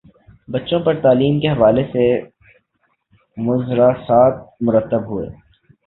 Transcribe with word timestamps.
بچوں 0.47 0.79
پر 0.79 0.99
تعلیم 1.01 1.39
کے 1.39 1.49
حوالے 1.49 1.83
سے 1.83 2.05
مضراثرات 3.37 4.35
مرتب 4.61 5.07
ہوئے 5.07 5.27